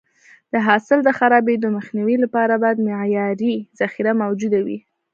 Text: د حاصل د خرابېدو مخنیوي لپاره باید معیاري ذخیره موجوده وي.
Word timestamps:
د 0.51 0.53
حاصل 0.67 0.99
د 1.03 1.09
خرابېدو 1.19 1.67
مخنیوي 1.77 2.15
لپاره 2.23 2.53
باید 2.63 2.83
معیاري 2.87 3.55
ذخیره 3.81 4.11
موجوده 4.23 4.59
وي. 4.65 4.79